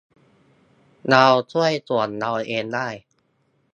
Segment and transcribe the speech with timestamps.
[1.09, 2.87] เราช่วยส่วนเราเองได้